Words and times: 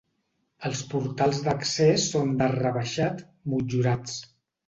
Els 0.69 0.79
portals 0.93 1.41
d'accés 1.47 2.07
són 2.15 2.33
d'arc 2.39 2.57
rebaixat, 2.63 3.23
motllurats. 3.53 4.17